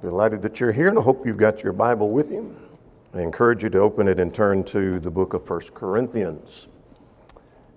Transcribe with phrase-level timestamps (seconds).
[0.00, 2.56] Delighted that you're here, and I hope you've got your Bible with you.
[3.12, 6.68] I encourage you to open it and turn to the book of 1 Corinthians.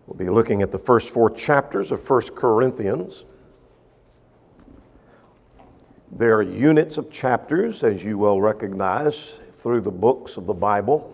[0.08, 3.26] We'll be looking at the first four chapters of 1 Corinthians.
[6.14, 11.14] There are units of chapters, as you will recognize, through the books of the Bible.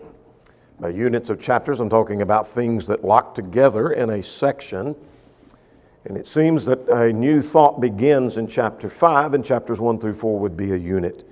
[0.78, 4.94] By units of chapters, I'm talking about things that lock together in a section.
[6.06, 10.14] And it seems that a new thought begins in chapter 5, and chapters 1 through
[10.14, 11.28] 4 would be a unit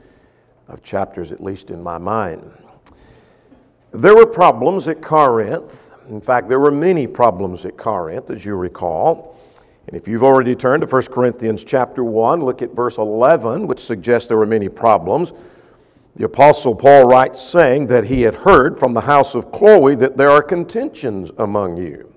[0.68, 2.50] of chapters, at least in my mind.
[3.93, 5.90] There were problems at Corinth.
[6.11, 9.39] In fact, there were many problems at Corinth, as you recall.
[9.86, 13.81] And if you've already turned to 1 Corinthians chapter 1, look at verse 11, which
[13.81, 15.32] suggests there were many problems.
[16.17, 20.18] The Apostle Paul writes, saying that he had heard from the house of Chloe that
[20.18, 22.07] there are contentions among you.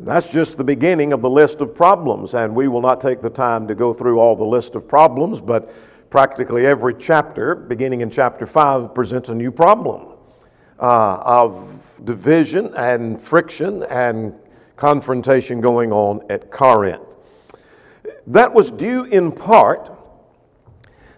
[0.00, 3.30] That's just the beginning of the list of problems, and we will not take the
[3.30, 5.72] time to go through all the list of problems, but
[6.08, 10.14] practically every chapter, beginning in chapter 5, presents a new problem
[10.78, 14.34] uh, of division and friction and
[14.76, 17.16] confrontation going on at Corinth.
[18.28, 19.90] That was due in part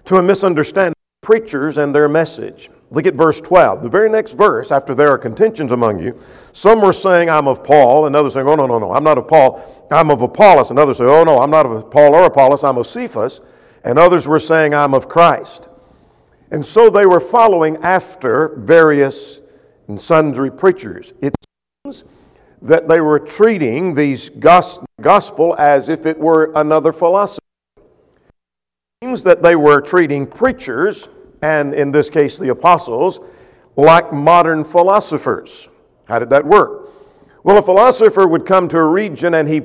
[0.07, 2.71] to a misunderstanding of preachers and their message.
[2.91, 3.83] Look at verse 12.
[3.83, 6.21] The very next verse, after there are contentions among you,
[6.53, 9.17] some were saying, I'm of Paul, and others saying, Oh, no, no, no, I'm not
[9.17, 10.71] of Paul, I'm of Apollos.
[10.71, 13.41] And others say, Oh, no, I'm not of Paul or Apollos, I'm of Cephas.
[13.85, 15.69] And others were saying, I'm of Christ.
[16.51, 19.39] And so they were following after various
[19.87, 21.13] and sundry preachers.
[21.21, 21.35] It
[21.85, 22.05] seems
[22.63, 27.41] that they were treating these gospel as if it were another philosophy.
[27.77, 31.09] It seems that they were treating preachers,
[31.43, 33.21] and in this case the apostles,
[33.77, 35.69] like modern philosophers.
[36.05, 36.91] How did that work?
[37.43, 39.63] Well, a philosopher would come to a region and he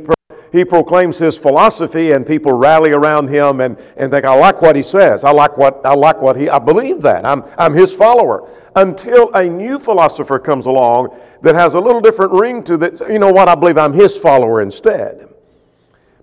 [0.56, 4.78] he proclaims his philosophy and people rally around him and, and think, I like what
[4.78, 5.26] he says.
[5.26, 7.26] I like what, I like what he, I believe that.
[7.26, 8.50] I'm, I'm his follower.
[8.74, 13.20] Until a new philosopher comes along that has a little different ring to that, you
[13.20, 15.28] know what, I believe I'm his follower instead.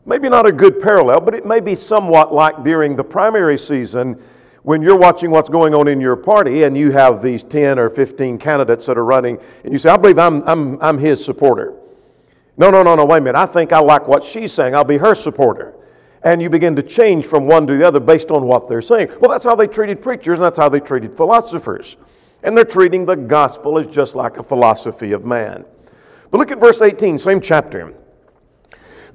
[0.06, 4.18] Maybe not a good parallel, but it may be somewhat like during the primary season
[4.62, 7.90] when you're watching what's going on in your party and you have these 10 or
[7.90, 11.74] 15 candidates that are running and you say, I believe I'm, I'm, I'm his supporter.
[12.56, 13.38] No, no, no, no, wait a minute.
[13.38, 14.74] I think I like what she's saying.
[14.74, 15.74] I'll be her supporter.
[16.22, 19.08] And you begin to change from one to the other based on what they're saying.
[19.20, 21.96] Well, that's how they treated preachers, and that's how they treated philosophers.
[22.44, 25.64] And they're treating the gospel as just like a philosophy of man.
[26.30, 27.92] But look at verse 18, same chapter.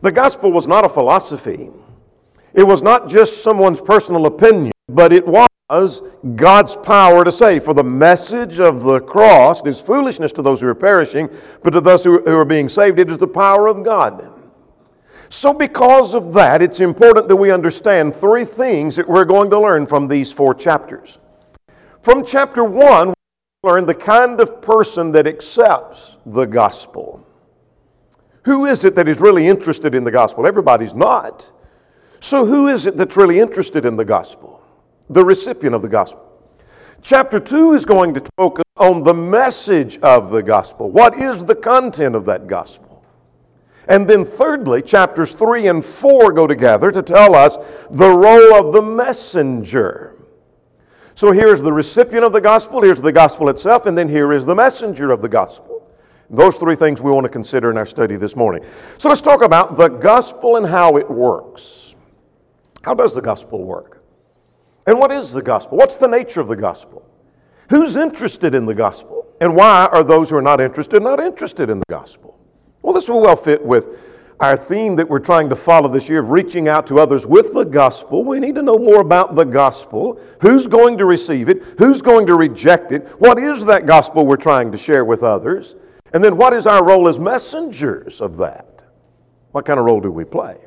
[0.01, 1.69] The gospel was not a philosophy,
[2.53, 6.01] it was not just someone's personal opinion, but it was
[6.35, 7.65] God's power to save.
[7.65, 11.29] For the message of the cross is foolishness to those who are perishing,
[11.63, 14.33] but to those who are being saved, it is the power of God.
[15.29, 19.59] So, because of that, it's important that we understand three things that we're going to
[19.59, 21.17] learn from these four chapters.
[22.01, 27.27] From chapter one, we learn the kind of person that accepts the gospel.
[28.45, 30.47] Who is it that is really interested in the gospel?
[30.47, 31.51] Everybody's not.
[32.21, 34.56] So, who is it that's really interested in the gospel?
[35.09, 36.23] The recipient of the gospel.
[37.01, 40.90] Chapter 2 is going to focus on the message of the gospel.
[40.90, 43.03] What is the content of that gospel?
[43.88, 47.56] And then, thirdly, chapters 3 and 4 go together to tell us
[47.90, 50.16] the role of the messenger.
[51.16, 54.45] So here's the recipient of the gospel, here's the gospel itself, and then here is
[54.45, 55.89] the messenger of the gospel.
[56.29, 58.63] Those three things we want to consider in our study this morning.
[58.97, 61.95] So let's talk about the gospel and how it works.
[62.81, 63.96] How does the gospel work?
[64.87, 65.77] And what is the gospel?
[65.77, 67.05] What's the nature of the gospel?
[67.69, 69.27] Who's interested in the gospel?
[69.41, 72.39] And why are those who are not interested not interested in the gospel?
[72.81, 73.99] Well, this will well fit with
[74.39, 77.53] our theme that we're trying to follow this year of reaching out to others with
[77.53, 78.23] the gospel.
[78.23, 80.21] We need to know more about the gospel.
[80.41, 81.61] Who's going to receive it?
[81.77, 83.05] Who's going to reject it?
[83.19, 85.75] What is that gospel we're trying to share with others?
[86.13, 88.83] And then what is our role as messengers of that?
[89.51, 90.57] What kind of role do we play?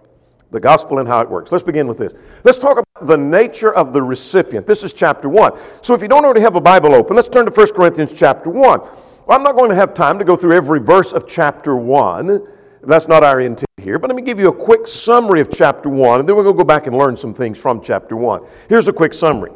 [0.50, 1.52] the gospel and how it works.
[1.52, 2.12] Let's begin with this.
[2.44, 4.66] Let's talk about the nature of the recipient.
[4.66, 5.52] This is chapter 1.
[5.82, 8.50] So if you don't already have a Bible open, let's turn to 1 Corinthians chapter
[8.50, 8.80] 1.
[8.80, 12.46] Well, I'm not going to have time to go through every verse of chapter 1.
[12.82, 15.88] That's not our intent here, but let me give you a quick summary of chapter
[15.88, 18.42] 1, and then we're going to go back and learn some things from chapter 1.
[18.68, 19.52] Here's a quick summary.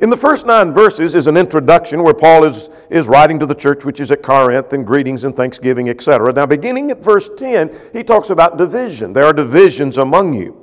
[0.00, 3.54] In the first nine verses is an introduction where Paul is, is writing to the
[3.54, 6.32] church which is at Corinth and greetings and thanksgiving, etc.
[6.32, 9.12] Now, beginning at verse 10, he talks about division.
[9.12, 10.56] There are divisions among you.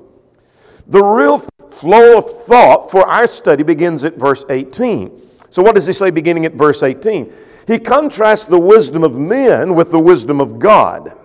[0.87, 1.39] The real
[1.75, 5.21] flow of thought for our study begins at verse 18.
[5.49, 7.31] So, what does he say beginning at verse 18?
[7.67, 11.17] He contrasts the wisdom of men with the wisdom of God,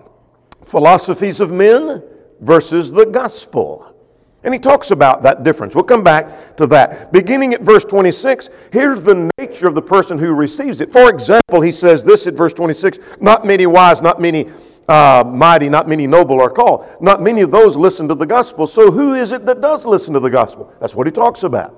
[0.64, 2.02] philosophies of men
[2.40, 3.94] versus the gospel.
[4.42, 5.74] And he talks about that difference.
[5.74, 7.12] We'll come back to that.
[7.12, 10.90] Beginning at verse 26, here's the nature of the person who receives it.
[10.90, 14.48] For example, he says this at verse 26 Not many wise, not many
[14.90, 16.84] uh, mighty, not many noble are called.
[17.00, 18.66] Not many of those listen to the gospel.
[18.66, 20.74] So who is it that does listen to the gospel?
[20.80, 21.76] That's what he talks about.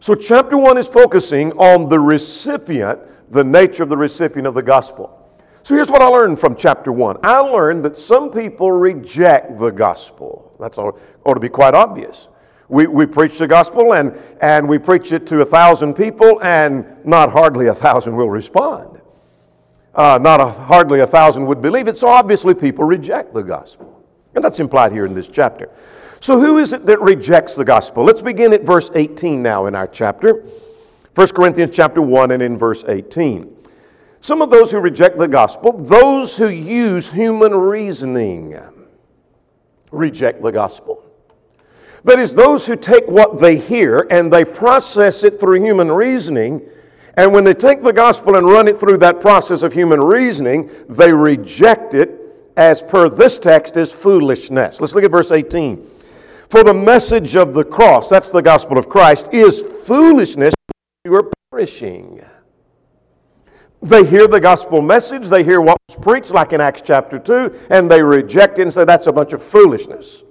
[0.00, 3.00] So, chapter 1 is focusing on the recipient,
[3.32, 5.14] the nature of the recipient of the gospel.
[5.64, 7.18] So here's what I learned from chapter 1.
[7.24, 10.54] I learned that some people reject the gospel.
[10.60, 12.28] That's ought, ought to be quite obvious.
[12.68, 16.86] We, we preach the gospel and, and we preach it to a thousand people, and
[17.04, 18.97] not hardly a thousand will respond.
[19.98, 24.00] Uh, not a, hardly a thousand would believe it, so obviously people reject the gospel.
[24.36, 25.70] And that's implied here in this chapter.
[26.20, 28.04] So, who is it that rejects the gospel?
[28.04, 30.44] Let's begin at verse 18 now in our chapter.
[31.16, 33.52] 1 Corinthians chapter 1 and in verse 18.
[34.20, 38.56] Some of those who reject the gospel, those who use human reasoning,
[39.90, 41.04] reject the gospel.
[42.04, 46.62] That is, those who take what they hear and they process it through human reasoning,
[47.18, 50.70] and when they take the gospel and run it through that process of human reasoning,
[50.88, 52.12] they reject it
[52.56, 54.80] as per this text as foolishness.
[54.80, 55.84] Let's look at verse 18.
[56.48, 60.54] For the message of the cross, that's the gospel of Christ, is foolishness.
[61.04, 62.24] You are perishing.
[63.82, 67.66] They hear the gospel message, they hear what was preached, like in Acts chapter 2,
[67.70, 70.22] and they reject it and say that's a bunch of foolishness.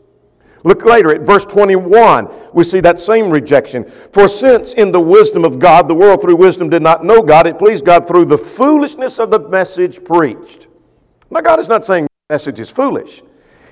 [0.67, 3.89] Look later at verse 21, we see that same rejection.
[4.11, 7.47] For since in the wisdom of God, the world through wisdom did not know God,
[7.47, 10.67] it pleased God through the foolishness of the message preached.
[11.31, 13.23] Now, God is not saying the message is foolish.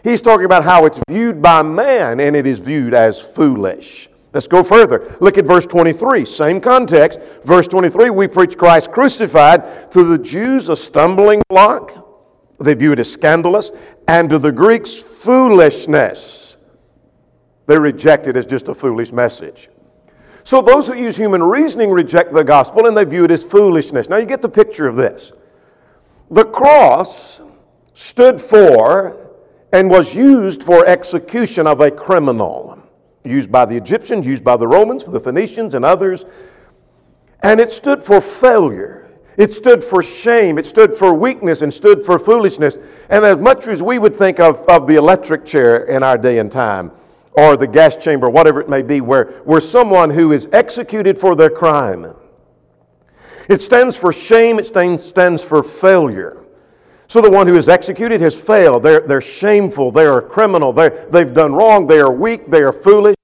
[0.06, 4.10] He's talking about how it's viewed by man, and it is viewed as foolish.
[4.34, 5.18] Let's go further.
[5.20, 7.20] Look at verse 23, same context.
[7.44, 9.92] Verse 23 we preach Christ crucified.
[9.92, 11.92] To the Jews, a stumbling block.
[12.58, 13.72] They view it as scandalous.
[14.08, 16.45] And to the Greeks, foolishness.
[17.68, 19.70] They reject it as just a foolish message.
[20.44, 24.10] So those who use human reasoning reject the gospel and they view it as foolishness.
[24.10, 25.32] Now you get the picture of this.
[26.30, 27.42] The cross
[27.94, 29.18] stood for
[29.72, 32.80] and was used for execution of a criminal
[33.24, 36.26] used by the Egyptians, used by the Romans, for the Phoenicians, and others.
[37.42, 39.10] And it stood for failure.
[39.38, 40.58] It stood for shame.
[40.58, 42.78] It stood for weakness and stood for foolishness.
[43.10, 46.40] And as much as we would think of, of the electric chair in our day
[46.40, 46.92] and time,
[47.38, 51.36] or the gas chamber, whatever it may be, where, where someone who is executed for
[51.36, 52.16] their crime,
[53.50, 56.44] it stands for shame, it stands, for failure.
[57.08, 58.82] So the one who is executed has failed.
[58.84, 59.92] They're, they're shameful.
[59.92, 60.74] They're a criminal.
[60.74, 61.86] They're, they've done wrong.
[61.86, 62.50] They are weak.
[62.50, 63.16] They are foolish.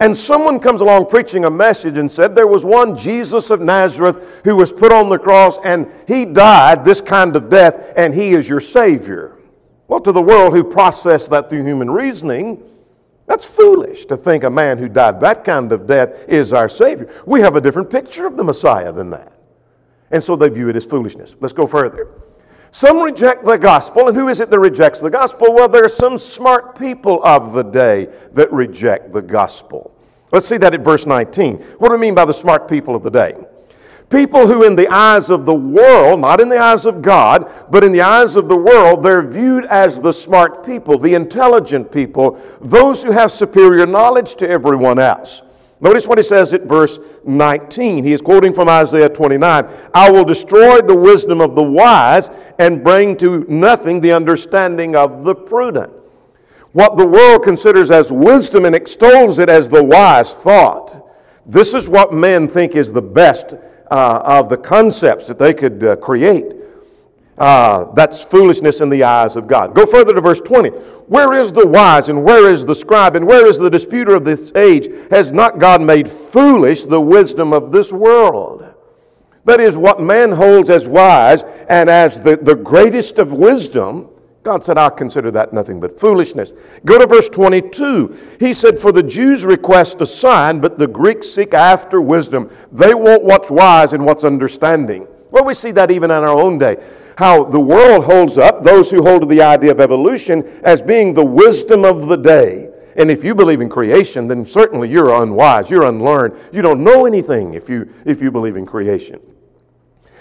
[0.00, 4.40] And someone comes along preaching a message and said there was one Jesus of Nazareth
[4.44, 8.30] who was put on the cross and he died this kind of death and he
[8.30, 9.36] is your Savior.
[9.88, 12.62] Well, to the world who processed that through human reasoning,
[13.30, 17.08] that's foolish to think a man who died that kind of death is our Savior.
[17.24, 19.32] We have a different picture of the Messiah than that.
[20.10, 21.36] And so they view it as foolishness.
[21.38, 22.08] Let's go further.
[22.72, 25.54] Some reject the gospel, and who is it that rejects the gospel?
[25.54, 29.96] Well, there are some smart people of the day that reject the gospel.
[30.32, 31.58] Let's see that at verse 19.
[31.78, 33.36] What do we mean by the smart people of the day?
[34.10, 37.84] People who, in the eyes of the world, not in the eyes of God, but
[37.84, 42.36] in the eyes of the world, they're viewed as the smart people, the intelligent people,
[42.60, 45.42] those who have superior knowledge to everyone else.
[45.80, 48.02] Notice what he says at verse 19.
[48.02, 52.82] He is quoting from Isaiah 29 I will destroy the wisdom of the wise and
[52.82, 55.92] bring to nothing the understanding of the prudent.
[56.72, 61.06] What the world considers as wisdom and extols it as the wise thought.
[61.46, 63.54] This is what men think is the best
[63.90, 66.54] uh, of the concepts that they could uh, create.
[67.38, 69.74] Uh, that's foolishness in the eyes of God.
[69.74, 70.68] Go further to verse 20.
[70.68, 74.24] Where is the wise and where is the scribe and where is the disputer of
[74.26, 74.92] this age?
[75.10, 78.74] Has not God made foolish the wisdom of this world?
[79.46, 84.09] That is, what man holds as wise and as the, the greatest of wisdom,
[84.42, 86.54] God said, I'll consider that nothing but foolishness.
[86.86, 88.36] Go to verse 22.
[88.40, 92.50] He said, For the Jews request a sign, but the Greeks seek after wisdom.
[92.72, 95.06] They want what's wise and what's understanding.
[95.30, 96.78] Well, we see that even in our own day
[97.20, 101.12] how the world holds up those who hold to the idea of evolution as being
[101.12, 102.70] the wisdom of the day.
[102.96, 106.34] And if you believe in creation, then certainly you're unwise, you're unlearned.
[106.50, 109.20] You don't know anything if you, if you believe in creation.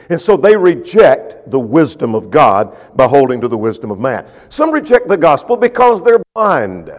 [0.09, 4.25] And so they reject the wisdom of God by holding to the wisdom of man.
[4.49, 6.91] Some reject the gospel because they're blind.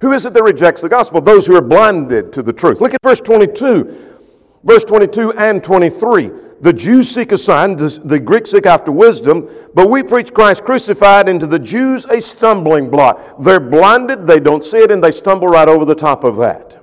[0.00, 1.20] Who is it that rejects the gospel?
[1.20, 2.80] Those who are blinded to the truth.
[2.80, 4.20] Look at verse 22.
[4.64, 6.30] Verse 22 and 23.
[6.62, 11.28] The Jews seek a sign, the Greeks seek after wisdom, but we preach Christ crucified,
[11.28, 13.20] and to the Jews a stumbling block.
[13.38, 16.82] They're blinded, they don't see it, and they stumble right over the top of that.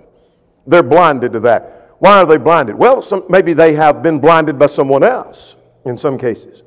[0.67, 1.80] They're blinded to that.
[2.01, 2.75] Why are they blinded?
[2.75, 5.55] Well, some, maybe they have been blinded by someone else
[5.85, 6.63] in some cases.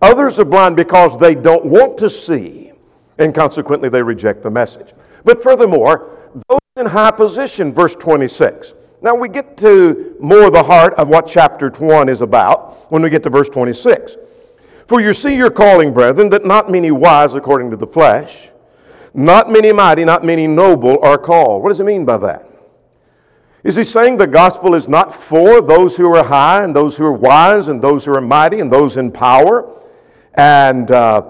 [0.00, 2.72] Others are blind because they don't want to see,
[3.18, 4.94] and consequently they reject the message.
[5.24, 6.18] But furthermore,
[6.48, 8.72] those in high position, verse 26.
[9.02, 13.10] Now we get to more the heart of what chapter 1 is about when we
[13.10, 14.16] get to verse 26.
[14.86, 18.48] For you see your calling, brethren, that not many wise according to the flesh,
[19.12, 21.62] not many mighty, not many noble are called.
[21.62, 22.47] What does it mean by that?
[23.64, 27.04] Is he saying the gospel is not for those who are high and those who
[27.04, 29.68] are wise and those who are mighty and those in power
[30.34, 31.22] and uh,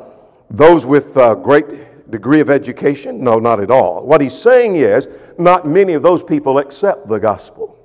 [0.50, 3.25] those with a great degree of education?
[3.25, 4.04] No, not at all.
[4.04, 5.08] What he's saying is
[5.38, 7.78] not many of those people accept the gospel.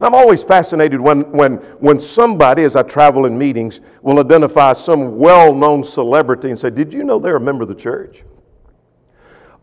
[0.00, 5.16] I'm always fascinated when, when, when somebody, as I travel in meetings, will identify some
[5.16, 8.22] well known celebrity and say, Did you know they're a member of the church?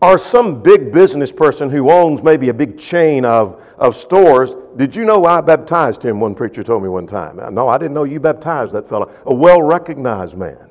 [0.03, 4.53] Or some big business person who owns maybe a big chain of, of stores.
[4.75, 6.19] Did you know I baptized him?
[6.19, 7.39] One preacher told me one time.
[7.39, 9.09] Uh, no, I didn't know you baptized that fellow.
[9.25, 10.69] A well recognized man.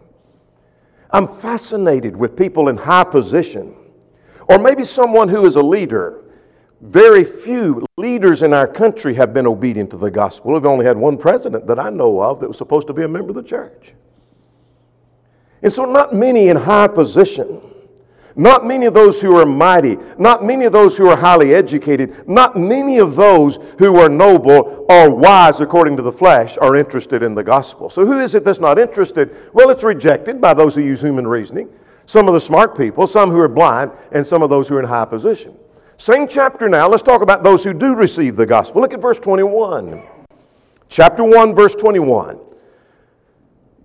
[1.10, 3.74] I'm fascinated with people in high position,
[4.50, 6.24] or maybe someone who is a leader.
[6.82, 10.52] Very few leaders in our country have been obedient to the gospel.
[10.52, 13.08] We've only had one president that I know of that was supposed to be a
[13.08, 13.94] member of the church.
[15.62, 17.62] And so, not many in high position.
[18.34, 22.26] Not many of those who are mighty, not many of those who are highly educated,
[22.26, 27.22] not many of those who are noble or wise according to the flesh are interested
[27.22, 27.90] in the gospel.
[27.90, 29.36] So, who is it that's not interested?
[29.52, 31.68] Well, it's rejected by those who use human reasoning,
[32.06, 34.80] some of the smart people, some who are blind, and some of those who are
[34.80, 35.54] in high position.
[35.98, 36.88] Same chapter now.
[36.88, 38.80] Let's talk about those who do receive the gospel.
[38.80, 40.02] Look at verse 21.
[40.88, 42.38] Chapter 1, verse 21.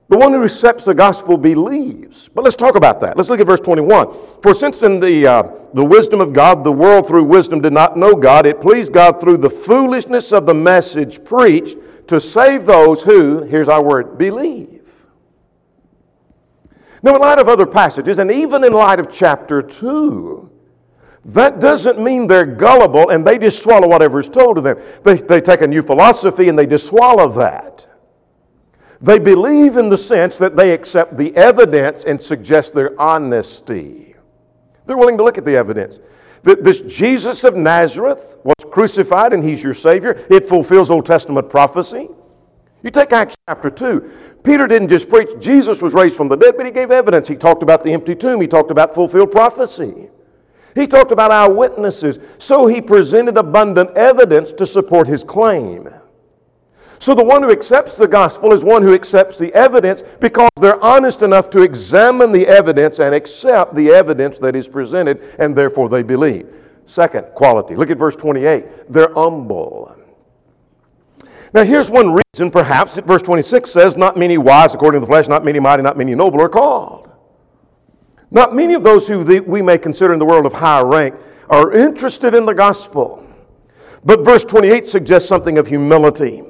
[0.10, 2.30] The one who accepts the gospel believes.
[2.30, 3.18] But let's talk about that.
[3.18, 4.42] Let's look at verse 21.
[4.42, 7.98] For since in the, uh, the wisdom of God, the world through wisdom did not
[7.98, 13.02] know God, it pleased God through the foolishness of the message preached to save those
[13.02, 14.82] who, here's our word, believe.
[17.04, 20.50] Now, in light of other passages, and even in light of chapter 2,
[21.26, 24.80] that doesn't mean they're gullible and they just swallow whatever is told to them.
[25.04, 27.87] They, they take a new philosophy and they just swallow that.
[29.02, 34.16] They believe in the sense that they accept the evidence and suggest their honesty.
[34.86, 36.00] They're willing to look at the evidence.
[36.44, 40.26] That this Jesus of Nazareth was crucified and he's your Savior.
[40.30, 42.10] It fulfills Old Testament prophecy.
[42.84, 44.12] You take Acts chapter 2.
[44.44, 47.28] Peter didn't just preach Jesus was raised from the dead, but he gave evidence.
[47.28, 50.10] He talked about the empty tomb, he talked about fulfilled prophecy.
[50.74, 52.20] He talked about eyewitnesses.
[52.38, 55.90] So he presented abundant evidence to support his claim.
[57.00, 60.84] So the one who accepts the gospel is one who accepts the evidence because they're
[60.84, 65.90] honest enough to examine the evidence and accept the evidence that is presented, and therefore
[65.90, 66.48] they believe.
[66.88, 67.76] Second quality.
[67.76, 68.92] Look at verse 28.
[68.92, 69.96] They're humble.
[71.54, 75.10] Now, here's one reason, perhaps, that verse 26 says, Not many wise according to the
[75.10, 77.10] flesh, not many mighty, not many noble are called.
[78.32, 81.16] Not many of those who we may consider in the world of higher rank
[81.50, 83.26] are interested in the gospel.
[84.04, 86.44] But verse 28 suggests something of humility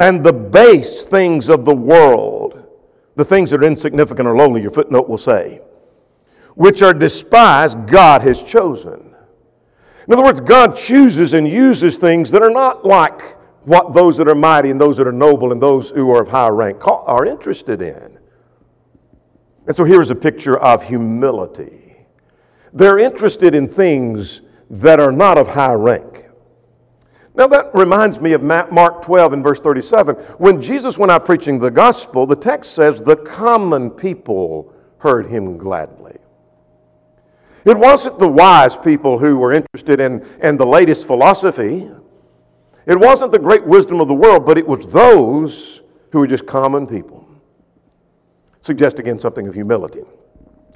[0.00, 2.66] and the base things of the world,
[3.16, 5.60] the things that are insignificant or lowly, your footnote will say,
[6.54, 9.14] which are despised, God has chosen.
[10.08, 14.26] In other words, God chooses and uses things that are not like what those that
[14.26, 17.26] are mighty and those that are noble and those who are of high rank are
[17.26, 18.18] interested in.
[19.66, 21.94] And so here's a picture of humility.
[22.72, 24.40] They're interested in things
[24.70, 26.09] that are not of high rank.
[27.40, 30.14] Now, that reminds me of Mark 12 and verse 37.
[30.36, 35.56] When Jesus went out preaching the gospel, the text says the common people heard him
[35.56, 36.18] gladly.
[37.64, 41.90] It wasn't the wise people who were interested in, in the latest philosophy.
[42.84, 45.80] It wasn't the great wisdom of the world, but it was those
[46.12, 47.26] who were just common people.
[48.60, 50.02] Suggest again something of humility.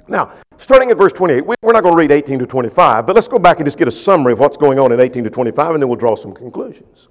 [0.07, 3.27] Now, starting at verse 28, we're not going to read 18 to 25, but let's
[3.27, 5.71] go back and just get a summary of what's going on in 18 to 25,
[5.73, 7.07] and then we'll draw some conclusions.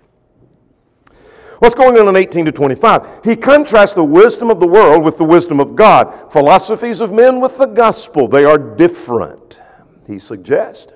[1.59, 3.25] What's going on in 18 to 25?
[3.25, 7.41] He contrasts the wisdom of the world with the wisdom of God, philosophies of men
[7.41, 8.29] with the gospel.
[8.29, 9.61] They are different,
[10.07, 10.93] he suggests.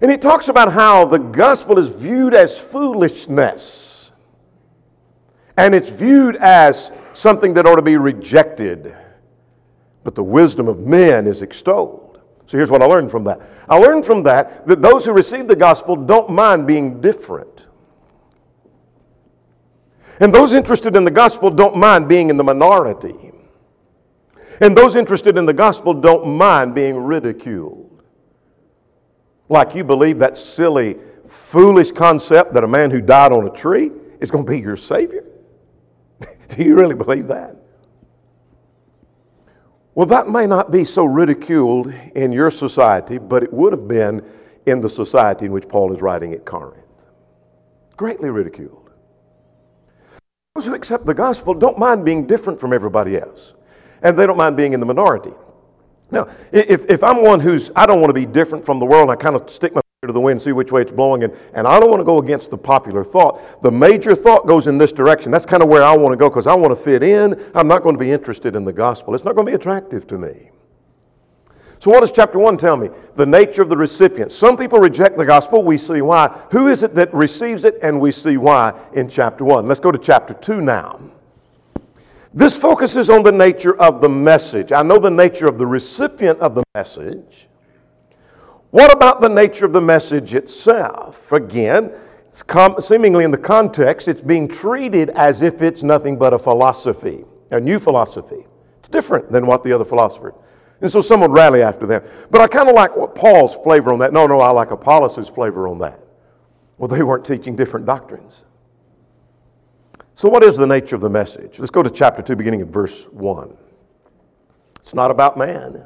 [0.00, 4.10] And he talks about how the gospel is viewed as foolishness,
[5.56, 8.96] and it's viewed as something that ought to be rejected
[10.08, 12.18] but the wisdom of men is extolled.
[12.46, 13.42] So here's what I learned from that.
[13.68, 17.66] I learned from that that those who receive the gospel don't mind being different.
[20.18, 23.32] And those interested in the gospel don't mind being in the minority.
[24.62, 28.02] And those interested in the gospel don't mind being ridiculed.
[29.50, 30.96] Like you believe that silly,
[31.26, 34.78] foolish concept that a man who died on a tree is going to be your
[34.78, 35.26] Savior?
[36.48, 37.57] Do you really believe that?
[39.98, 44.24] Well, that may not be so ridiculed in your society, but it would have been
[44.64, 46.84] in the society in which Paul is writing at Corinth.
[47.96, 48.90] Greatly ridiculed.
[50.54, 53.54] Those who accept the gospel don't mind being different from everybody else,
[54.00, 55.32] and they don't mind being in the minority.
[56.12, 59.10] Now, if, if I'm one who's, I don't want to be different from the world,
[59.10, 61.66] I kind of stick my to the wind, see which way it's blowing, and, and
[61.66, 63.64] I don't want to go against the popular thought.
[63.64, 65.32] The major thought goes in this direction.
[65.32, 67.34] That's kind of where I want to go because I want to fit in.
[67.52, 69.16] I'm not going to be interested in the gospel.
[69.16, 70.52] It's not going to be attractive to me.
[71.80, 72.90] So, what does chapter 1 tell me?
[73.16, 74.30] The nature of the recipient.
[74.30, 75.64] Some people reject the gospel.
[75.64, 76.28] We see why.
[76.52, 77.80] Who is it that receives it?
[77.82, 79.66] And we see why in chapter 1.
[79.66, 81.00] Let's go to chapter 2 now.
[82.32, 84.70] This focuses on the nature of the message.
[84.70, 87.48] I know the nature of the recipient of the message.
[88.70, 91.32] What about the nature of the message itself?
[91.32, 91.92] Again,
[92.28, 96.38] it's com- seemingly in the context, it's being treated as if it's nothing but a
[96.38, 98.46] philosophy, a new philosophy.
[98.80, 100.34] It's different than what the other philosophers.
[100.80, 102.02] And so some would rally after them.
[102.30, 104.12] But I kind of like what Paul's flavor on that.
[104.12, 105.98] No, no, I like Apollos' flavor on that.
[106.76, 108.44] Well, they weren't teaching different doctrines.
[110.14, 111.58] So, what is the nature of the message?
[111.58, 113.56] Let's go to chapter 2, beginning at verse 1.
[114.80, 115.84] It's not about man.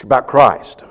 [0.00, 0.82] It's about Christ.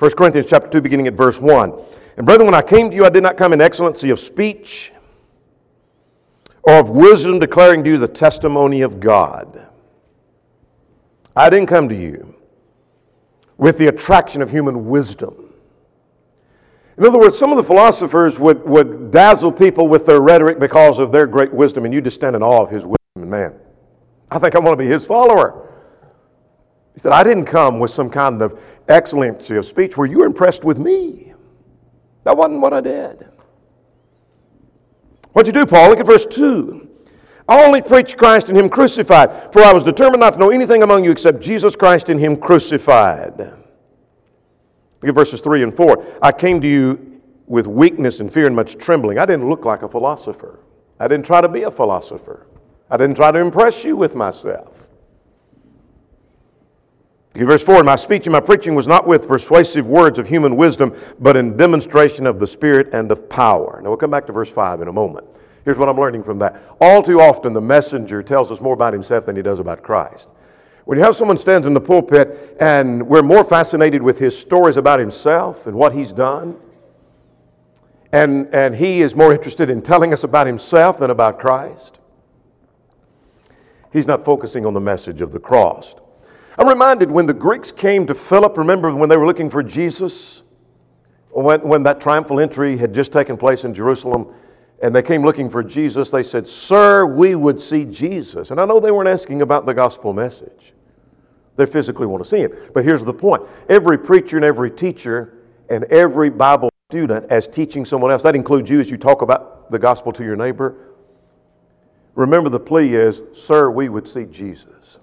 [0.00, 1.72] 1 Corinthians chapter 2, beginning at verse 1.
[2.16, 4.90] And brethren, when I came to you, I did not come in excellency of speech
[6.64, 9.64] or of wisdom, declaring to you the testimony of God.
[11.36, 12.34] I didn't come to you
[13.58, 15.54] with the attraction of human wisdom.
[16.98, 20.98] In other words, some of the philosophers would, would dazzle people with their rhetoric because
[20.98, 22.96] of their great wisdom, and you just stand in awe of his wisdom.
[23.14, 23.54] And man,
[24.32, 25.68] I think I want to be his follower.
[26.94, 30.26] He said, I didn't come with some kind of excellency of speech where you were
[30.26, 31.32] impressed with me.
[32.24, 33.26] That wasn't what I did.
[35.32, 35.88] What'd you do, Paul?
[35.88, 36.88] Look at verse 2.
[37.48, 40.82] I only preached Christ and Him crucified, for I was determined not to know anything
[40.82, 43.38] among you except Jesus Christ and Him crucified.
[43.38, 46.18] Look at verses 3 and 4.
[46.22, 49.18] I came to you with weakness and fear and much trembling.
[49.18, 50.60] I didn't look like a philosopher.
[51.00, 52.46] I didn't try to be a philosopher.
[52.88, 54.71] I didn't try to impress you with myself.
[57.34, 60.94] Verse 4 My speech and my preaching was not with persuasive words of human wisdom,
[61.18, 63.80] but in demonstration of the Spirit and of power.
[63.82, 65.26] Now we'll come back to verse 5 in a moment.
[65.64, 66.60] Here's what I'm learning from that.
[66.80, 70.28] All too often, the messenger tells us more about himself than he does about Christ.
[70.84, 74.76] When you have someone stands in the pulpit and we're more fascinated with his stories
[74.76, 76.56] about himself and what he's done,
[78.10, 82.00] and, and he is more interested in telling us about himself than about Christ,
[83.92, 85.94] he's not focusing on the message of the cross.
[86.58, 90.42] I'm reminded when the Greeks came to Philip, remember when they were looking for Jesus?
[91.30, 94.34] When, when that triumphal entry had just taken place in Jerusalem,
[94.82, 98.50] and they came looking for Jesus, they said, Sir, we would see Jesus.
[98.50, 100.74] And I know they weren't asking about the gospel message.
[101.56, 102.52] They physically want to see him.
[102.74, 105.34] But here's the point every preacher and every teacher
[105.70, 109.70] and every Bible student, as teaching someone else, that includes you as you talk about
[109.70, 110.74] the gospel to your neighbor,
[112.14, 114.98] remember the plea is, Sir, we would see Jesus.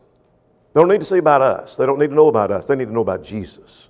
[0.80, 1.76] They don't need to see about us.
[1.76, 2.64] They don't need to know about us.
[2.64, 3.90] They need to know about Jesus.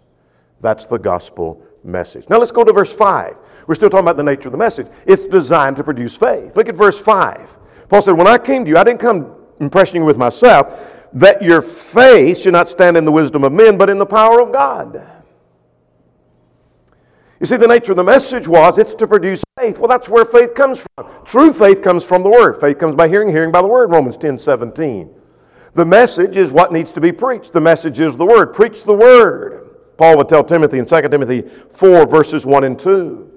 [0.60, 2.28] That's the gospel message.
[2.30, 3.38] Now let's go to verse 5.
[3.68, 4.88] We're still talking about the nature of the message.
[5.06, 6.58] It's designed to produce faith.
[6.58, 7.58] Look at verse 5.
[7.90, 10.80] Paul said, When I came to you, I didn't come impressing you with myself,
[11.14, 14.42] that your faith should not stand in the wisdom of men, but in the power
[14.42, 15.08] of God.
[17.40, 19.78] You see, the nature of the message was it's to produce faith.
[19.78, 21.08] Well, that's where faith comes from.
[21.24, 22.60] True faith comes from the Word.
[22.60, 25.18] Faith comes by hearing, hearing by the Word, Romans 10 17.
[25.74, 27.54] The message is what needs to be preached.
[27.54, 28.54] The message is the Word.
[28.54, 29.70] Preach the Word.
[29.98, 33.30] Paul would tell Timothy in 2 Timothy 4, verses 1 and 2.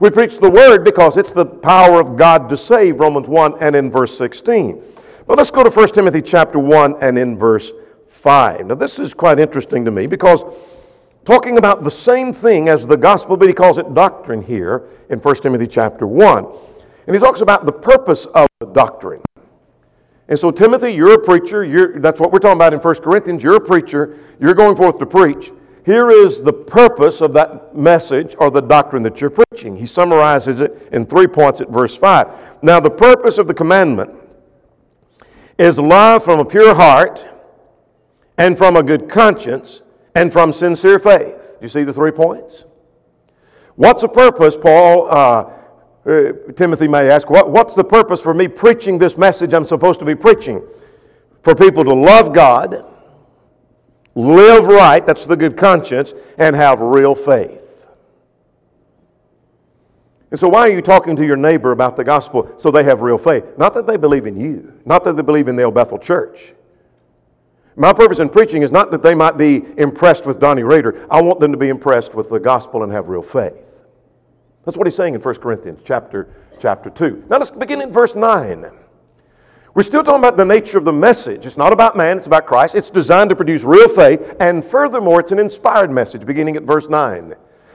[0.00, 3.74] We preach the Word because it's the power of God to save, Romans 1 and
[3.74, 4.82] in verse 16.
[5.26, 7.72] But let's go to 1 Timothy chapter 1 and in verse
[8.08, 8.66] 5.
[8.66, 10.44] Now, this is quite interesting to me because
[11.24, 15.18] talking about the same thing as the gospel, but he calls it doctrine here in
[15.18, 16.46] 1 Timothy chapter 1.
[17.06, 19.20] And he talks about the purpose of the doctrine.
[20.28, 21.64] And so, Timothy, you're a preacher.
[21.64, 23.42] You're, that's what we're talking about in 1 Corinthians.
[23.42, 24.18] You're a preacher.
[24.40, 25.52] You're going forth to preach.
[25.84, 29.76] Here is the purpose of that message or the doctrine that you're preaching.
[29.76, 32.62] He summarizes it in three points at verse 5.
[32.62, 34.10] Now, the purpose of the commandment
[35.58, 37.24] is love from a pure heart
[38.38, 39.82] and from a good conscience
[40.14, 41.56] and from sincere faith.
[41.58, 42.64] Do you see the three points?
[43.76, 45.08] What's the purpose, Paul?
[45.10, 45.50] Uh,
[46.06, 50.00] Uh, Timothy may ask, what, What's the purpose for me preaching this message I'm supposed
[50.00, 50.62] to be preaching?
[51.42, 52.84] For people to love God,
[54.14, 57.60] live right, that's the good conscience, and have real faith.
[60.30, 63.02] And so, why are you talking to your neighbor about the gospel so they have
[63.02, 63.44] real faith?
[63.56, 66.54] Not that they believe in you, not that they believe in the old Bethel church.
[67.76, 71.06] My purpose in preaching is not that they might be impressed with Donnie Rader.
[71.10, 73.54] I want them to be impressed with the gospel and have real faith.
[74.64, 76.28] That's what he's saying in 1 Corinthians chapter,
[76.60, 77.24] chapter 2.
[77.28, 78.70] Now let's begin in verse 9.
[79.74, 81.46] We're still talking about the nature of the message.
[81.46, 82.76] It's not about man, it's about Christ.
[82.76, 86.88] It's designed to produce real faith, and furthermore, it's an inspired message, beginning at verse
[86.88, 87.34] 9.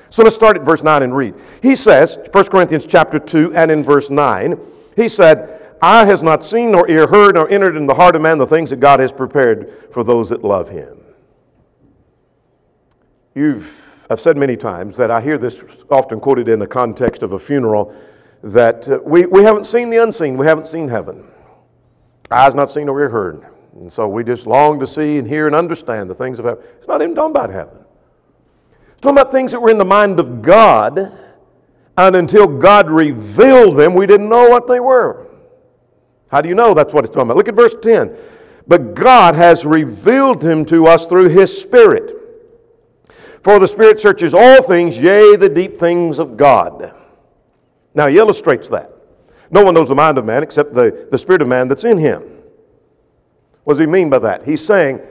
[0.09, 1.35] So let's start at verse 9 and read.
[1.61, 4.57] He says, 1 Corinthians chapter 2 and in verse 9,
[4.95, 8.21] he said, Eye has not seen nor ear heard nor entered in the heart of
[8.21, 10.97] man the things that God has prepared for those that love him.
[13.35, 17.33] You've, I've said many times that I hear this often quoted in the context of
[17.33, 17.93] a funeral
[18.41, 21.23] that uh, we, we haven't seen the unseen, we haven't seen heaven.
[22.31, 23.45] Eyes not seen nor ear heard.
[23.73, 26.63] And so we just long to see and hear and understand the things of heaven.
[26.79, 27.77] It's not even talking about heaven.
[28.93, 31.13] It's talking about things that were in the mind of God,
[31.97, 35.27] and until God revealed them, we didn't know what they were.
[36.31, 37.37] How do you know that's what it's talking about?
[37.37, 38.15] Look at verse 10.
[38.67, 42.18] But God has revealed him to us through his Spirit.
[43.43, 46.93] For the Spirit searches all things, yea, the deep things of God.
[47.93, 48.91] Now he illustrates that.
[49.51, 51.97] No one knows the mind of man except the, the Spirit of man that's in
[51.97, 52.23] him.
[53.63, 54.45] What does he mean by that?
[54.45, 55.01] He's saying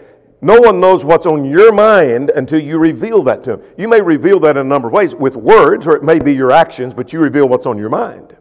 [0.41, 3.63] no one knows what's on your mind until you reveal that to him.
[3.77, 6.33] You may reveal that in a number of ways with words, or it may be
[6.33, 8.37] your actions, but you reveal what's on your mind.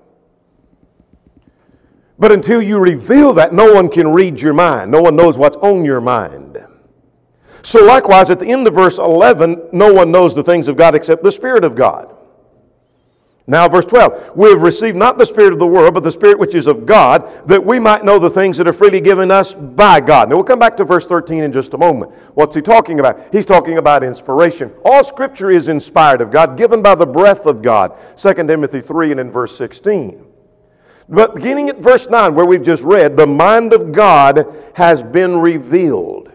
[2.20, 4.92] But until you reveal that, no one can read your mind.
[4.92, 6.67] No one knows what's on your mind.
[7.68, 10.96] So, likewise, at the end of verse 11, no one knows the things of God
[10.96, 12.16] except the Spirit of God.
[13.46, 16.40] Now, verse 12, we have received not the Spirit of the world, but the Spirit
[16.40, 19.54] which is of God, that we might know the things that are freely given us
[19.54, 20.30] by God.
[20.30, 22.14] Now, we'll come back to verse 13 in just a moment.
[22.36, 23.34] What's he talking about?
[23.34, 24.72] He's talking about inspiration.
[24.86, 27.98] All Scripture is inspired of God, given by the breath of God.
[28.16, 30.26] 2 Timothy 3 and in verse 16.
[31.10, 35.38] But beginning at verse 9, where we've just read, the mind of God has been
[35.38, 36.32] revealed.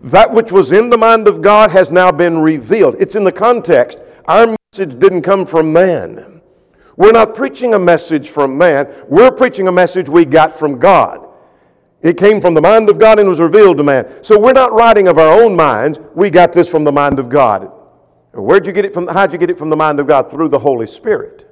[0.00, 2.96] That which was in the mind of God has now been revealed.
[2.98, 3.98] It's in the context.
[4.26, 6.40] Our message didn't come from man.
[6.98, 11.28] We're not preaching a message from man, we're preaching a message we got from God.
[12.02, 14.24] It came from the mind of God and was revealed to man.
[14.24, 17.28] So we're not writing of our own minds, we got this from the mind of
[17.28, 17.70] God.
[18.32, 19.06] Where'd you get it from?
[19.06, 20.28] How'd you get it from the mind of God?
[20.28, 21.48] Through the Holy Spirit.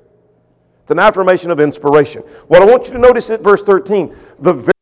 [0.82, 2.22] It's an affirmation of inspiration.
[2.48, 4.72] What I want you to notice at verse 13, the very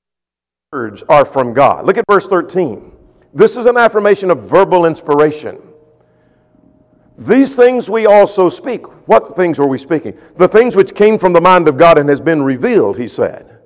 [0.72, 1.86] words are from God.
[1.86, 2.90] Look at verse 13.
[3.34, 5.60] This is an affirmation of verbal inspiration.
[7.18, 8.86] These things we also speak.
[9.08, 10.16] What things were we speaking?
[10.36, 13.58] The things which came from the mind of God and has been revealed, he said.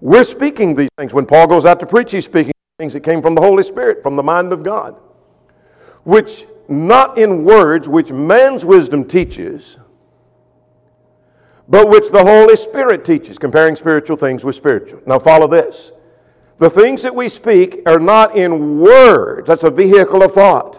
[0.00, 1.14] We're speaking these things.
[1.14, 4.02] When Paul goes out to preach, he's speaking things that came from the Holy Spirit,
[4.02, 4.96] from the mind of God,
[6.04, 9.76] which not in words which man's wisdom teaches,
[11.68, 15.00] but which the Holy Spirit teaches, comparing spiritual things with spiritual.
[15.06, 15.92] Now, follow this.
[16.62, 20.76] The things that we speak are not in words, that's a vehicle of thought.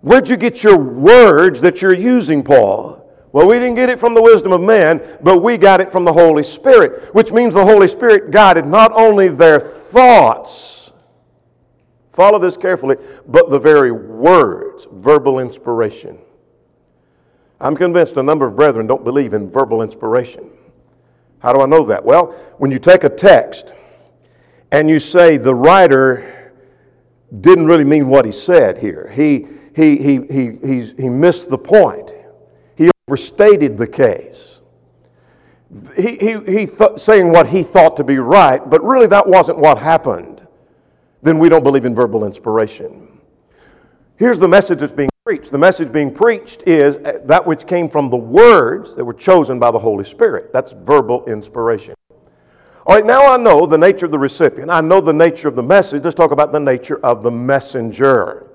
[0.00, 3.08] Where'd you get your words that you're using, Paul?
[3.30, 6.04] Well, we didn't get it from the wisdom of man, but we got it from
[6.04, 10.90] the Holy Spirit, which means the Holy Spirit guided not only their thoughts,
[12.12, 12.96] follow this carefully,
[13.28, 16.18] but the very words, verbal inspiration.
[17.60, 20.50] I'm convinced a number of brethren don't believe in verbal inspiration.
[21.38, 22.04] How do I know that?
[22.04, 23.74] Well, when you take a text
[24.70, 26.52] and you say the writer
[27.40, 29.46] didn't really mean what he said here, he
[29.78, 32.10] he, he, he, he, he missed the point.
[32.74, 34.58] He overstated the case.
[35.94, 39.58] He, he, he th- saying what he thought to be right, but really that wasn't
[39.58, 40.44] what happened.
[41.22, 43.20] Then we don't believe in verbal inspiration.
[44.16, 45.52] Here's the message that's being preached.
[45.52, 49.60] The message being preached is uh, that which came from the words that were chosen
[49.60, 50.52] by the Holy Spirit.
[50.52, 51.94] That's verbal inspiration.
[52.88, 54.70] All right, now I know the nature of the recipient.
[54.70, 56.04] I know the nature of the message.
[56.04, 58.46] Let's talk about the nature of the messenger.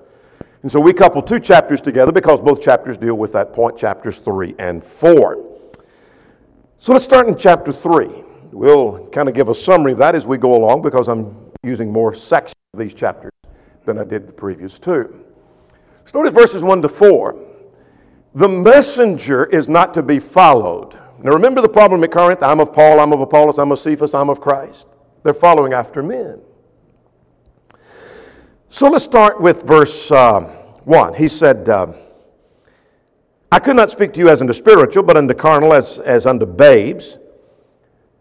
[0.62, 4.18] And so we couple two chapters together because both chapters deal with that point, chapters
[4.18, 5.38] 3 and 4.
[6.80, 8.24] So let's start in chapter 3.
[8.50, 11.92] We'll kind of give a summary of that as we go along because I'm using
[11.92, 13.30] more sections of these chapters
[13.84, 15.24] than I did the previous two.
[16.06, 17.36] So notice verses 1 to 4.
[18.34, 20.98] The messenger is not to be followed.
[21.24, 24.12] Now remember the problem at Corinth I'm of Paul, I'm of Apollos, I'm of Cephas,
[24.12, 24.86] I'm of Christ.
[25.22, 26.40] They're following after men.
[28.68, 30.40] So let's start with verse uh,
[30.84, 31.14] 1.
[31.14, 31.94] He said, uh,
[33.50, 36.44] I could not speak to you as unto spiritual, but unto carnal, as, as unto
[36.44, 37.16] babes.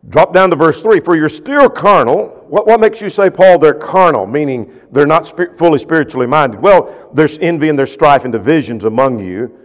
[0.08, 1.02] Drop down to verse 3.
[1.02, 2.46] For you're still carnal.
[2.48, 6.62] What, what makes you say, Paul, they're carnal, meaning they're not fully spiritually minded?
[6.62, 9.60] Well, there's envy and there's strife and divisions among you.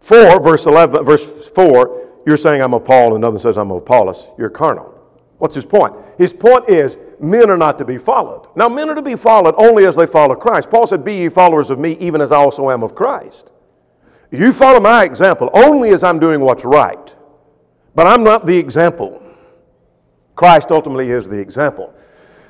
[0.00, 3.78] 4, verse 11, verse 4, you're saying I'm of Paul, and another says I'm of
[3.78, 4.26] Apollos.
[4.36, 4.92] You're carnal.
[5.38, 5.94] What's his point?
[6.18, 8.48] His point is men are not to be followed.
[8.56, 10.68] Now, men are to be followed only as they follow Christ.
[10.68, 13.50] Paul said, Be ye followers of me, even as I also am of Christ.
[14.32, 17.14] You follow my example only as I'm doing what's right.
[17.94, 19.22] But I'm not the example.
[20.34, 21.94] Christ ultimately is the example.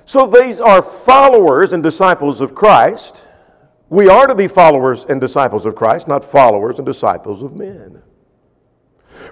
[0.07, 3.23] So these are followers and disciples of Christ.
[3.91, 8.03] We are to be followers and disciples of Christ, not followers and disciples of men.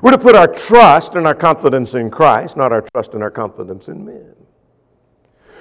[0.03, 3.31] We're to put our trust and our confidence in Christ, not our trust and our
[3.31, 4.35] confidence in men.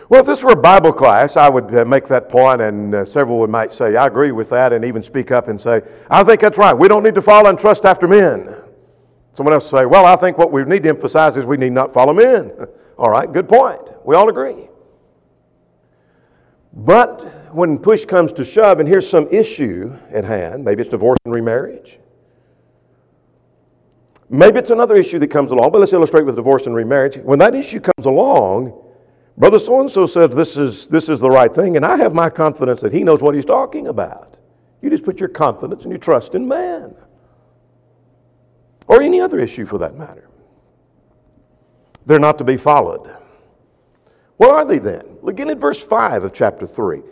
[0.09, 3.05] Well, if this were a Bible class, I would uh, make that point, and uh,
[3.05, 6.23] several would might say, I agree with that, and even speak up and say, I
[6.23, 6.73] think that's right.
[6.73, 8.53] We don't need to follow and trust after men.
[9.35, 11.93] Someone else say, Well, I think what we need to emphasize is we need not
[11.93, 12.51] follow men.
[12.97, 13.81] All right, good point.
[14.05, 14.69] We all agree.
[16.73, 21.17] But when push comes to shove, and here's some issue at hand, maybe it's divorce
[21.25, 21.97] and remarriage.
[24.33, 27.17] Maybe it's another issue that comes along, but let's illustrate with divorce and remarriage.
[27.17, 28.73] When that issue comes along,
[29.37, 32.15] Brother so and so says this is, this is the right thing, and I have
[32.15, 34.39] my confidence that he knows what he's talking about.
[34.81, 36.95] You just put your confidence and your trust in man,
[38.87, 40.27] or any other issue for that matter.
[42.07, 43.15] They're not to be followed.
[44.37, 45.19] What are they then?
[45.21, 47.03] Look at verse 5 of chapter 3.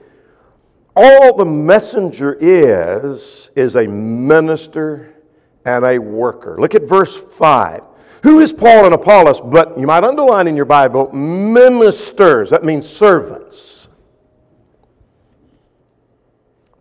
[0.95, 5.20] All the messenger is, is a minister
[5.65, 6.57] and a worker.
[6.59, 7.83] Look at verse 5.
[8.23, 9.41] Who is Paul and Apollos?
[9.41, 12.49] But you might underline in your Bible, ministers.
[12.49, 13.87] That means servants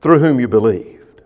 [0.01, 1.23] through whom you believed.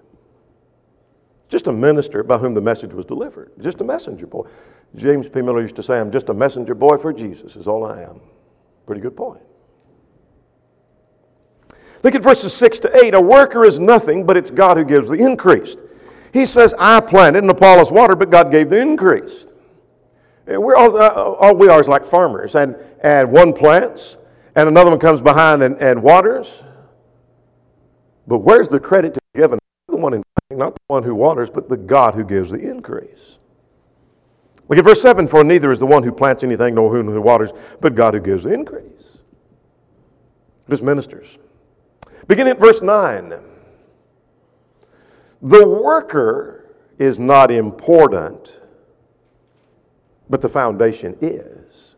[1.48, 3.52] Just a minister by whom the message was delivered.
[3.60, 4.48] Just a messenger boy.
[4.96, 5.42] James P.
[5.42, 8.20] Miller used to say, I'm just a messenger boy for Jesus, is all I am.
[8.86, 9.42] Pretty good point.
[12.02, 13.14] Look at verses 6 to 8.
[13.14, 15.76] A worker is nothing, but it's God who gives the increase.
[16.34, 19.46] He says, I planted and Apollos water, but God gave the increase.
[20.48, 24.16] We're all, uh, all we are is like farmers, and, and one plants,
[24.56, 26.64] and another one comes behind and, and waters.
[28.26, 29.60] But where's the credit to be given?
[29.86, 33.38] The one in, not the one who waters, but the God who gives the increase.
[34.68, 37.52] Look at verse 7 For neither is the one who plants anything nor who waters,
[37.80, 38.82] but God who gives the increase.
[40.68, 41.38] Just ministers.
[42.26, 43.34] Beginning at verse 9.
[45.44, 48.56] The worker is not important,
[50.28, 51.94] but the foundation is.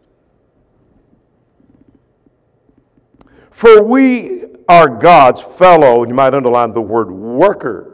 [3.50, 7.86] For we are God's fellow, you might underline the word workers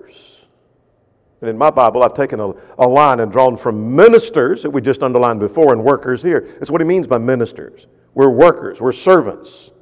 [1.43, 4.81] and in my Bible, I've taken a, a line and drawn from ministers that we
[4.81, 6.55] just underlined before and workers here.
[6.61, 7.89] That's what he means by ministers.
[8.15, 9.73] We're workers, we're servants.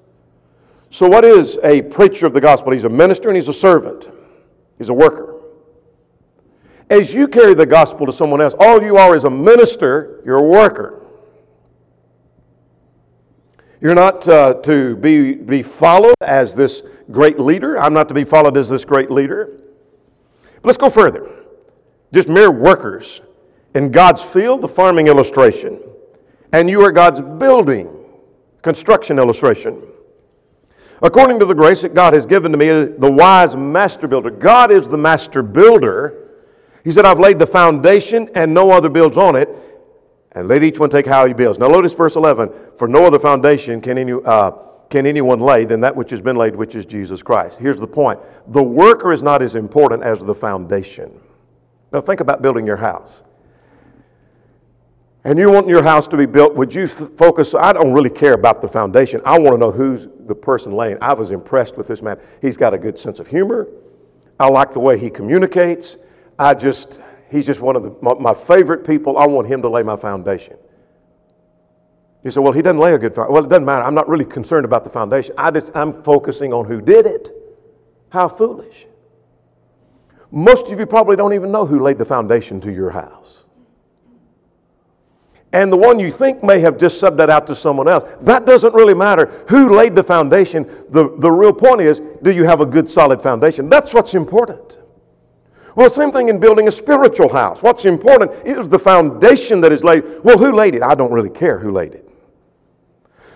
[0.91, 2.73] So, what is a preacher of the gospel?
[2.73, 4.09] He's a minister and he's a servant,
[4.79, 5.30] he's a worker.
[6.91, 10.39] As you carry the gospel to someone else, all you are is a minister, you're
[10.39, 11.01] a worker.
[13.81, 17.79] You're not uh, to be, be followed as this great leader.
[17.79, 19.61] I'm not to be followed as this great leader.
[20.43, 21.29] But let's go further
[22.13, 23.21] just mere workers
[23.75, 25.81] in God's field, the farming illustration,
[26.53, 27.89] and you are God's building,
[28.63, 29.81] construction illustration.
[31.03, 34.73] According to the grace that God has given to me, the wise master builder, God
[34.73, 36.20] is the master builder.
[36.85, 39.49] He said, I've laid the foundation and no other builds on it,
[40.33, 41.59] and let each one take how he builds.
[41.59, 44.53] Now, notice verse 11 For no other foundation can, any, uh,
[44.89, 47.59] can anyone lay than that which has been laid, which is Jesus Christ.
[47.59, 51.21] Here's the point the worker is not as important as the foundation.
[51.93, 53.23] Now, think about building your house.
[55.23, 57.55] And you want your house to be built, would you focus?
[57.55, 59.21] I don't really care about the foundation.
[59.27, 60.97] I want to know who's the person laying.
[61.03, 62.19] I was impressed with this man.
[62.41, 63.69] He's got a good sense of humor.
[64.39, 65.99] I like the way he communicates.
[66.41, 66.99] I just,
[67.31, 69.19] he's just one of the, my, my favorite people.
[69.19, 70.57] I want him to lay my foundation.
[72.25, 73.35] You say, well, he doesn't lay a good foundation.
[73.35, 73.85] Well, it doesn't matter.
[73.85, 75.35] I'm not really concerned about the foundation.
[75.37, 77.31] I just, I'm focusing on who did it.
[78.09, 78.87] How foolish.
[80.31, 83.45] Most of you probably don't even know who laid the foundation to your house.
[85.53, 88.09] And the one you think may have just subbed that out to someone else.
[88.23, 89.45] That doesn't really matter.
[89.49, 90.65] Who laid the foundation?
[90.89, 93.69] The, the real point is do you have a good, solid foundation?
[93.69, 94.79] That's what's important.
[95.81, 97.63] Well, same thing in building a spiritual house.
[97.63, 100.05] What's important is the foundation that is laid.
[100.23, 100.83] Well, who laid it?
[100.83, 102.07] I don't really care who laid it.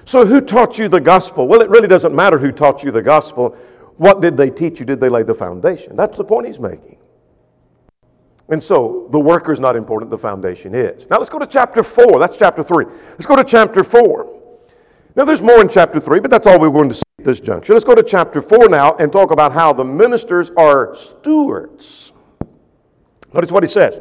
[0.04, 1.48] So, who taught you the gospel?
[1.48, 3.56] Well, it really doesn't matter who taught you the gospel.
[3.96, 4.84] What did they teach you?
[4.84, 5.96] Did they lay the foundation?
[5.96, 6.98] That's the point he's making.
[8.50, 11.06] And so the worker is not important, the foundation is.
[11.08, 12.18] Now let's go to chapter 4.
[12.18, 12.84] That's chapter 3.
[13.12, 14.40] Let's go to chapter 4.
[15.16, 17.40] Now there's more in chapter 3, but that's all we're going to see at this
[17.40, 17.72] juncture.
[17.72, 22.10] Let's go to chapter 4 now and talk about how the ministers are stewards.
[23.34, 24.00] Notice what he says.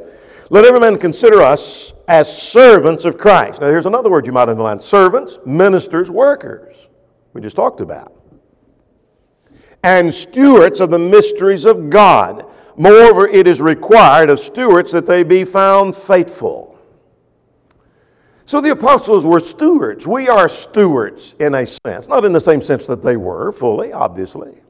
[0.52, 3.60] Let every man consider us as servants of Christ.
[3.60, 6.76] Now here's another word you might underline servants, ministers, workers.
[7.34, 8.14] We just talked about.
[9.84, 12.48] And stewards of the mysteries of God.
[12.78, 16.78] Moreover, it is required of stewards that they be found faithful.
[18.46, 20.06] So the apostles were stewards.
[20.06, 23.92] We are stewards in a sense, not in the same sense that they were fully,
[23.94, 24.63] obviously.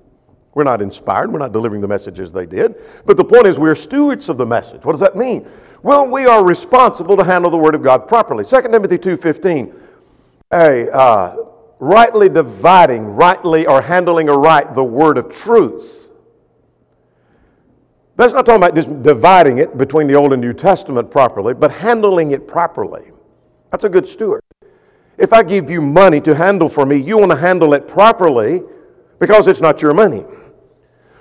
[0.55, 2.75] We're not inspired, we're not delivering the messages they did.
[3.05, 4.85] But the point is, we're stewards of the message.
[4.85, 5.47] What does that mean?
[5.81, 8.45] Well, we are responsible to handle the Word of God properly.
[8.45, 9.73] 2 Timothy 2.15,
[10.51, 11.35] a, uh,
[11.79, 16.03] rightly dividing, rightly or handling aright the Word of truth
[18.15, 21.71] that's not talking about just dividing it between the Old and New Testament properly, but
[21.71, 23.11] handling it properly.
[23.71, 24.43] That's a good steward.
[25.17, 28.61] If I give you money to handle for me, you want to handle it properly
[29.19, 30.23] because it's not your money.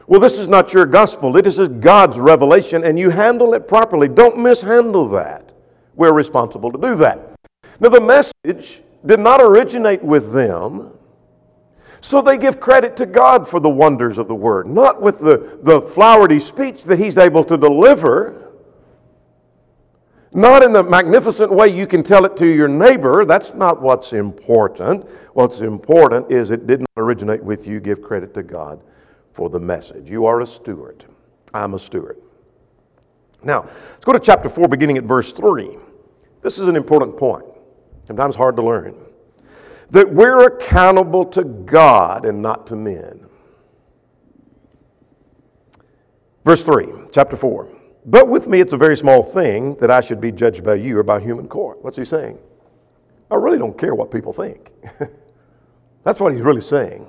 [0.06, 1.32] Well, this is not your gospel.
[1.32, 4.08] This is God's revelation, and you handle it properly.
[4.08, 5.52] Don't mishandle that.
[5.94, 7.30] We're responsible to do that.
[7.78, 10.90] Now, the message did not originate with them.
[12.00, 15.60] So they give credit to God for the wonders of the word, not with the,
[15.62, 18.50] the flowery speech that he's able to deliver,
[20.32, 23.24] not in the magnificent way you can tell it to your neighbor.
[23.24, 25.08] That's not what's important.
[25.34, 27.78] What's important is it did not originate with you.
[27.78, 28.80] Give credit to God
[29.32, 30.10] for the message.
[30.10, 31.04] You are a steward.
[31.54, 32.18] I'm a steward.
[33.42, 35.76] Now, let's go to chapter 4, beginning at verse 3.
[36.42, 37.44] This is an important point,
[38.04, 38.94] sometimes hard to learn
[39.92, 43.28] that we're accountable to God and not to men.
[46.44, 47.68] Verse 3, chapter 4.
[48.06, 50.98] But with me, it's a very small thing that I should be judged by you
[50.98, 51.84] or by human court.
[51.84, 52.38] What's he saying?
[53.30, 54.72] I really don't care what people think.
[56.04, 57.06] That's what he's really saying.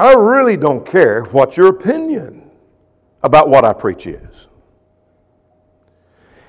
[0.00, 2.50] I really don't care what your opinion
[3.22, 4.46] about what I preach is.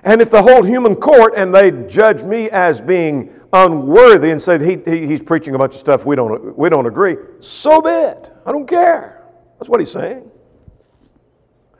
[0.03, 4.57] And if the whole human court and they judge me as being unworthy and say
[4.57, 7.89] he, he, he's preaching a bunch of stuff we don't, we don't agree, so be
[7.89, 8.31] it.
[8.45, 9.21] I don't care.
[9.59, 10.31] That's what he's saying.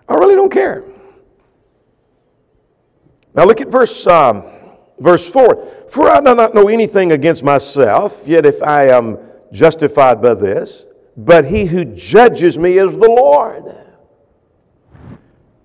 [0.10, 0.84] I really don't care.
[3.34, 4.44] Now look at verse, um,
[5.00, 5.86] verse 4.
[5.88, 9.18] For I do not know anything against myself, yet if I am
[9.54, 10.86] justified by this,
[11.26, 13.76] but he who judges me is the Lord.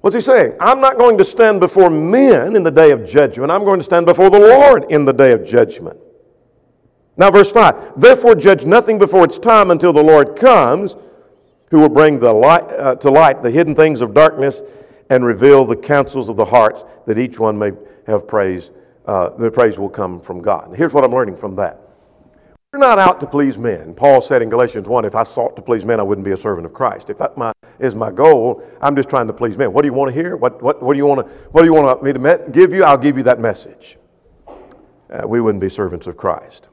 [0.01, 0.55] What's he saying?
[0.61, 3.51] I'm not going to stand before men in the day of judgment.
[3.51, 5.99] I'm going to stand before the Lord in the day of judgment.
[7.17, 10.95] Now, verse 5 Therefore, judge nothing before its time until the Lord comes,
[11.71, 14.63] who will bring the light, uh, to light the hidden things of darkness
[15.11, 17.73] and reveal the counsels of the hearts, that each one may
[18.07, 18.71] have praise.
[19.07, 20.75] Uh, the praise will come from God.
[20.77, 21.86] here's what I'm learning from that.
[22.77, 23.95] We're not out to please men.
[23.95, 26.37] Paul said in Galatians 1 if I sought to please men, I wouldn't be a
[26.37, 27.09] servant of Christ.
[27.09, 29.73] If that my, is my goal, I'm just trying to please men.
[29.73, 30.37] What do you want to hear?
[30.37, 32.85] What, what, what, do, you want to, what do you want me to give you?
[32.85, 33.97] I'll give you that message.
[34.47, 36.69] Uh, we wouldn't be servants of Christ.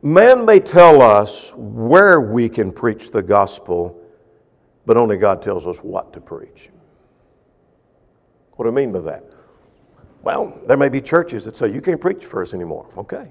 [0.00, 4.02] Man may tell us where we can preach the gospel,
[4.86, 6.70] but only God tells us what to preach.
[8.52, 9.22] What do I mean by that?
[10.22, 12.88] Well, there may be churches that say, you can't preach for us anymore.
[12.96, 13.28] Okay.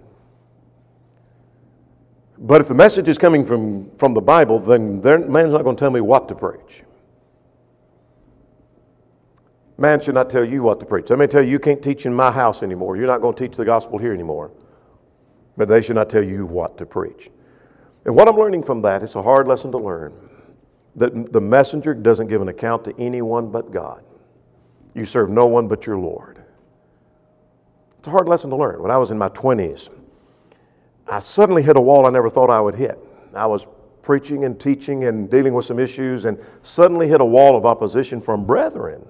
[2.41, 5.80] But if the message is coming from, from the Bible, then man's not going to
[5.80, 6.84] tell me what to preach.
[9.78, 11.08] Man should not tell you what to preach.
[11.08, 12.95] They may tell you you can't teach in my house anymore.
[12.95, 14.52] You're not going to teach the gospel here anymore.
[15.58, 17.30] But they should not tell you what to preach.
[18.06, 20.13] And what I'm learning from that, it's a hard lesson to learn,
[20.95, 24.04] that the messenger doesn't give an account to anyone but God.
[24.93, 26.41] You serve no one but your Lord.
[27.99, 28.82] It's a hard lesson to learn.
[28.82, 29.89] When I was in my 20s,
[31.10, 33.00] I suddenly hit a wall I never thought I would hit.
[33.34, 33.65] I was
[34.02, 38.22] preaching and teaching and dealing with some issues and suddenly hit a wall of opposition
[38.22, 39.08] from brethren.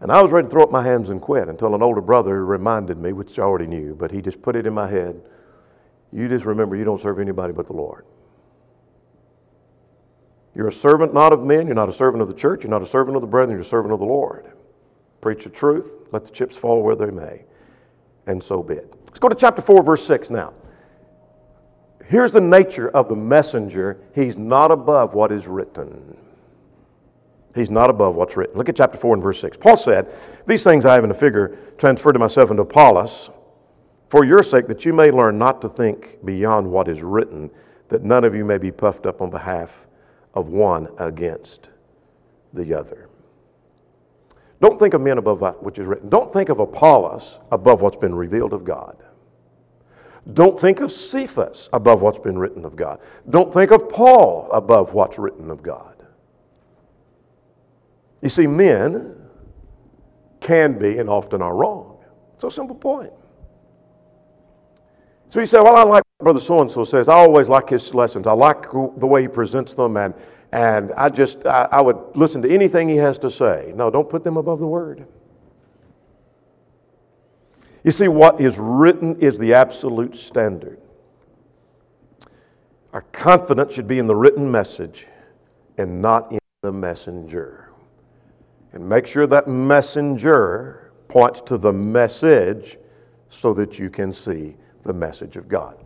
[0.00, 2.44] And I was ready to throw up my hands and quit until an older brother
[2.44, 5.20] reminded me, which I already knew, but he just put it in my head.
[6.12, 8.04] You just remember you don't serve anybody but the Lord.
[10.54, 12.82] You're a servant not of men, you're not a servant of the church, you're not
[12.82, 14.52] a servant of the brethren, you're a servant of the Lord.
[15.20, 17.44] Preach the truth, let the chips fall where they may,
[18.26, 19.01] and so be it.
[19.12, 20.54] Let's go to chapter 4, verse 6 now.
[22.06, 24.00] Here's the nature of the messenger.
[24.14, 26.16] He's not above what is written.
[27.54, 28.56] He's not above what's written.
[28.56, 29.58] Look at chapter 4 and verse 6.
[29.58, 30.10] Paul said,
[30.46, 33.28] These things I have in a figure transferred to myself into Apollos
[34.08, 37.50] for your sake, that you may learn not to think beyond what is written,
[37.90, 39.86] that none of you may be puffed up on behalf
[40.32, 41.68] of one against
[42.54, 43.10] the other.
[44.62, 46.08] Don't think of men above that which is written.
[46.08, 48.96] Don't think of Apollos above what's been revealed of God.
[50.34, 53.00] Don't think of Cephas above what's been written of God.
[53.28, 56.06] Don't think of Paul above what's written of God.
[58.22, 59.16] You see, men
[60.38, 61.98] can be and often are wrong.
[62.36, 63.12] It's a simple point.
[65.30, 67.08] So you say, Well, I like Brother So and so says.
[67.08, 68.28] I always like his lessons.
[68.28, 70.14] I like the way he presents them, and,
[70.52, 73.72] and I just, I, I would listen to anything he has to say.
[73.74, 75.06] No, don't put them above the Word.
[77.84, 80.78] You see, what is written is the absolute standard.
[82.92, 85.06] Our confidence should be in the written message
[85.78, 87.70] and not in the messenger.
[88.74, 92.78] And make sure that messenger points to the message
[93.30, 95.82] so that you can see the message of God.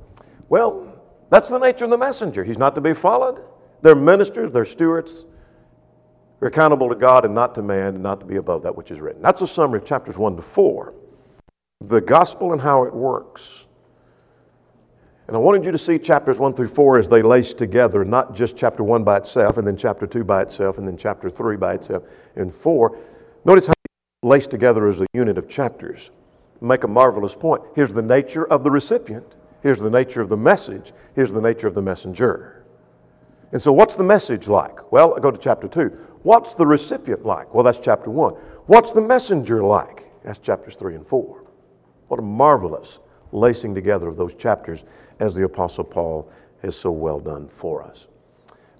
[0.49, 0.93] Well,
[1.31, 2.43] that's the nature of the messenger.
[2.43, 3.43] He's not to be followed.
[3.83, 5.25] They're ministers, they're stewards.
[6.41, 8.91] They're accountable to God and not to man, and not to be above that which
[8.91, 9.23] is written.
[9.23, 10.95] That's a summary of chapters 1 to 4
[11.81, 13.67] the gospel and how it works.
[15.27, 18.35] And I wanted you to see chapters 1 through 4 as they lace together, not
[18.35, 21.57] just chapter 1 by itself, and then chapter 2 by itself, and then chapter 3
[21.57, 22.05] by itself,
[22.37, 22.97] and 4.
[23.45, 26.11] Notice how they lace together as a unit of chapters.
[26.61, 27.63] Make a marvelous point.
[27.75, 31.67] Here's the nature of the recipient, here's the nature of the message, here's the nature
[31.67, 32.56] of the messenger.
[33.53, 34.93] And so, what's the message like?
[34.93, 35.89] Well, I go to chapter 2.
[36.23, 37.55] What's the recipient like?
[37.55, 38.33] Well, that's chapter 1.
[38.67, 40.05] What's the messenger like?
[40.25, 41.45] That's chapters 3 and 4.
[42.09, 42.99] What a marvelous
[43.33, 44.85] lacing together of those chapters
[45.21, 46.31] as the Apostle Paul
[46.63, 48.07] has so well done for us.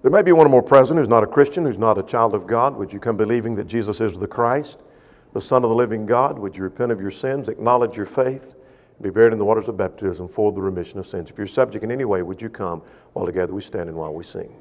[0.01, 2.35] There may be one or more present who's not a Christian, who's not a child
[2.35, 2.75] of God.
[2.75, 4.79] Would you come believing that Jesus is the Christ,
[5.33, 6.37] the Son of the living God?
[6.37, 8.55] Would you repent of your sins, acknowledge your faith,
[9.01, 11.29] be buried in the waters of baptism for the remission of sins?
[11.29, 12.81] If you're subject in any way, would you come
[13.13, 14.53] while together we stand and while we sing?